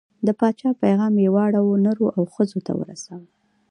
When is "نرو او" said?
1.85-2.23